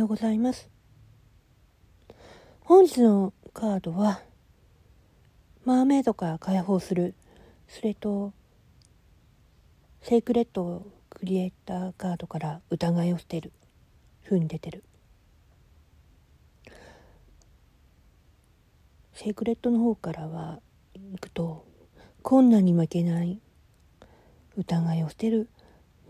[0.00, 0.70] ようございます。
[2.60, 4.22] 本日のカードは、
[5.66, 7.14] マーメイドから解放する、
[7.68, 8.32] それと、
[10.00, 13.52] セイクレットクリエイターカードから疑いを捨てる、
[14.24, 14.84] 風に出てる。
[19.12, 20.60] セイクレットの方からは、
[20.94, 21.66] 行くと、
[22.22, 23.38] 困難に負けない、
[24.56, 25.50] 疑いを捨てる、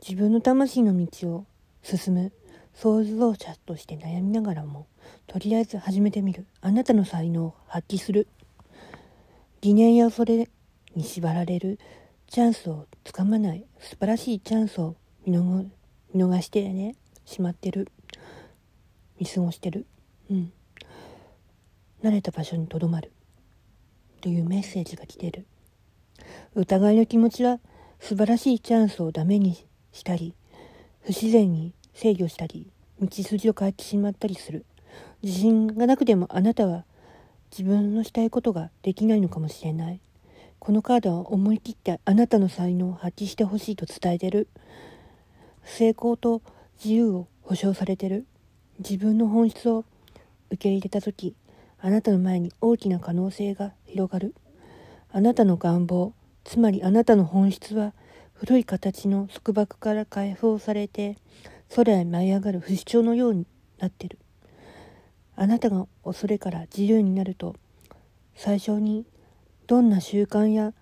[0.01, 1.47] 自分の魂の道を
[1.83, 2.33] 進む、
[2.75, 4.87] 創造者として悩みながらも
[5.27, 6.47] とりあえず始めてみる。
[6.61, 8.29] あなたの才能を発揮する。
[9.61, 10.49] 疑念やそれ
[10.95, 11.79] に縛られる。
[12.27, 13.65] チャンスをつかまない。
[13.79, 14.97] 素晴らしいチャンスを
[15.27, 16.95] 見逃してね。
[17.25, 17.91] しまってる。
[19.19, 19.87] 見過ごしてる。
[20.31, 20.53] うん。
[22.03, 23.13] 慣れた場所にとどまる。
[24.21, 25.47] というメッセージが来てる。
[26.55, 27.61] 疑いの気持ちは
[27.99, 30.35] 素晴らしいチャンスをダメにしたり
[31.03, 34.65] 不自然に制御したり道筋を変えてしまったりする。
[35.23, 36.85] 自信がなくてもあなたは
[37.51, 40.01] 自分のしたいことができないのかもしれない。
[40.59, 44.49] このカードは思い切ってあなたの才能を発揮してほしいと伝えてる。
[45.65, 46.43] 成功と
[46.83, 48.27] 自由を保証されてる。
[48.79, 49.85] 自分の本質を
[50.51, 51.35] 受け入れた時
[51.81, 54.35] あなたの前に大きな可能性が広がる。
[55.13, 56.13] あなたの願望
[56.45, 57.95] つまりあなたの本質は
[58.35, 61.17] 古い形の束縛から解放されて
[61.75, 63.47] 空へ舞い上がる不死鳥のように
[63.79, 64.19] なってる。
[65.37, 67.57] あなたが恐れから自由になると
[68.35, 69.07] 最初に
[69.67, 70.75] どんな習慣や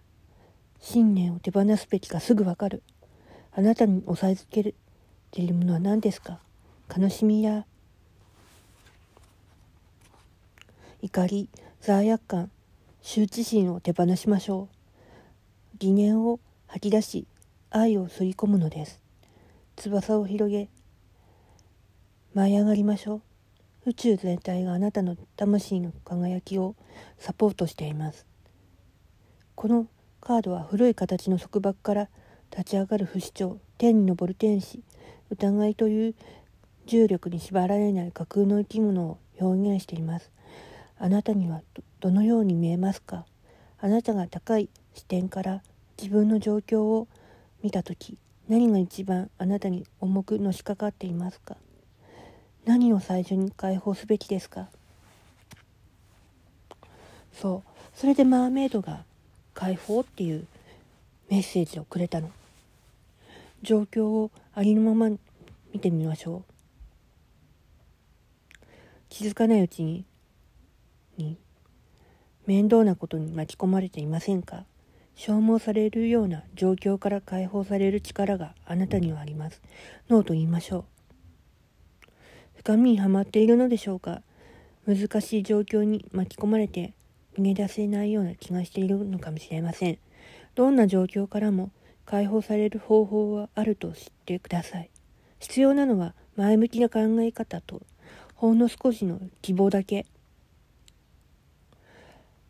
[0.81, 2.83] 信念を手放すべきかすぐわかる。
[3.53, 4.75] あなたに押さえつけるっ
[5.31, 6.41] ているものは何ですか？
[6.97, 7.67] 悲しみや
[11.03, 11.49] 怒り
[11.81, 12.51] 罪悪感
[13.03, 15.77] 羞恥心を手放しましょう。
[15.79, 17.27] 疑念を吐き出し
[17.71, 19.01] 愛を吸い込むのです。
[19.77, 20.69] 翼を広げ
[22.35, 23.23] 舞い上がりましょ
[23.87, 23.91] う。
[23.91, 26.75] 宇宙全体があなたの魂の輝きを
[27.17, 28.27] サポートしています。
[29.55, 29.87] この
[30.21, 32.09] カードは古い形の束縛から
[32.51, 34.83] 立ち上がる不死鳥天に昇る天使
[35.31, 36.15] 疑いという
[36.87, 40.31] 重力に縛られない架空の生き物を表現しています。
[40.99, 41.63] あなたには
[42.01, 43.25] どのように見えますか？
[43.81, 45.63] あなたが高い視点から
[45.97, 47.09] 自分の状況を
[47.63, 48.19] 見た時
[48.49, 51.57] 何が一番あなたに重くのしかかっていますか？
[52.69, 54.69] 何を最初に解放すべきですか？
[57.33, 57.71] そう。
[57.95, 59.05] それでマーメイドが
[59.55, 60.47] 解放っていう
[61.31, 62.31] メッセージをくれたの。
[63.63, 65.17] 状況をありのまま
[65.73, 66.53] 見てみましょう。
[69.09, 70.05] 気づかないうちに
[71.17, 71.39] に
[72.47, 74.67] 面倒なことに巻き込まれていませんか？
[75.15, 79.63] 消耗されるような状況から解放される力があなたにはあります。
[80.11, 80.85] ノーと言いましょう。
[82.59, 84.21] 深みにはまっているのでしょうか？
[84.85, 86.93] 難しい状況に巻き込まれて
[87.39, 89.99] 逃げ出せないような気がしているのかもしれません。
[90.57, 91.71] どんな状況からも
[92.05, 94.91] 解放される方法はあると知ってください。
[95.39, 97.81] 必要なのは前向きな考え方と
[98.35, 100.05] ほんの少しの希望だけ。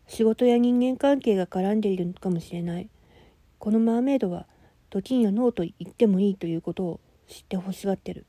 [0.06, 2.88] 仕事や人間関係が絡んでいるのかもしれない。
[3.58, 4.46] このマーメイドは
[4.88, 8.25] 時にはノーと言ってもいいということを知ってほしがってる。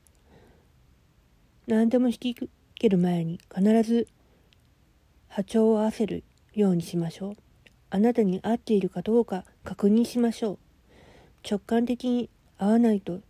[1.70, 4.08] 何でも引き受ける前に必ず
[5.28, 7.36] 波長を合わせるようにしましょう。
[7.90, 10.58] あなたに合っているかどうか確認しましょう。
[11.48, 12.28] 直感的に
[12.58, 13.20] 合わないと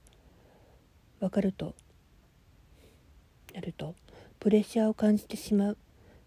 [1.20, 1.74] 分かると
[3.54, 3.94] なると
[4.38, 5.76] プレッシャーを感じてしまう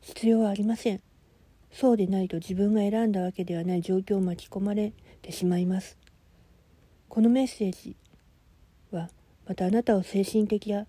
[0.02, 1.02] 必要はありません。
[1.72, 5.98] そうでないと自分が選んだわけではない状況を巻き込まれてしまいます。
[7.10, 7.96] このメッセージ
[8.92, 9.10] は
[9.48, 10.86] またあなたを精神的や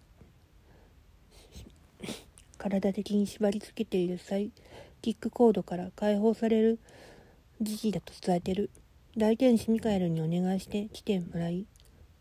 [2.71, 4.51] 体的に縛り付けているサイ
[5.03, 6.79] キックコードから解放される
[7.61, 8.71] 時期だと伝えてる。
[9.19, 11.67] 大天使ミカエルにお願いして来てもらい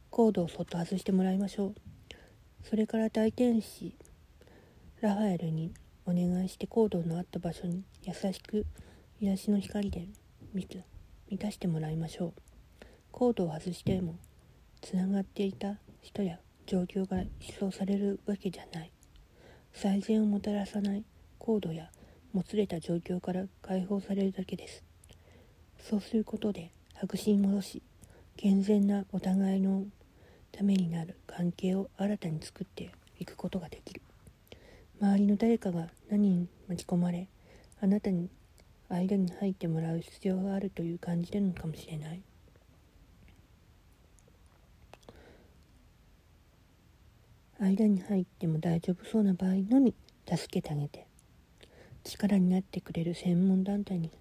[0.10, 1.76] コードをそっと外してもらいましょう。
[2.62, 3.96] それから大天使
[5.00, 5.74] ラファエルに
[6.06, 8.66] お願いしてコードのあった場所に優しく
[9.22, 10.10] 癒しの光で
[10.54, 10.84] 満
[11.40, 12.34] たしてもらいましょう。
[13.12, 14.18] コードを外しても
[14.82, 18.92] つながっていた人や状況が一掃されるわけじゃない。
[19.74, 21.04] 最善をもたらさない
[21.40, 21.90] 高度や
[22.32, 24.84] もつれた状況から解放されるだけです。
[25.80, 27.82] そうすることで白紙に戻し
[28.38, 29.86] 健全なお互いの
[30.52, 34.02] ためになる関係を新たに作っていくことができる。
[35.02, 37.28] 周りの誰かが何に巻き込まれ
[37.82, 38.30] あなたに
[38.90, 42.22] 間に入ってもらう必要があるという感じるのかもしれない。
[47.64, 49.94] 間に入っても大丈夫そうな場合のみ
[50.28, 51.08] 助けてあげて。
[52.04, 54.12] 力になってくれる専門団体に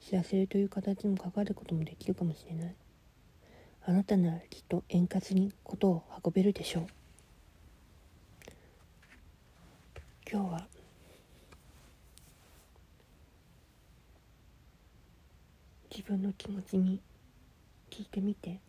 [0.00, 2.74] 知らせるという形も関わることもできるかもしれない。
[3.84, 6.86] あなたならきっと円滑にことを運べるでしょう。
[10.30, 10.66] 今日は
[15.90, 17.00] 自分の気持ちに
[17.90, 18.60] 聞いてみて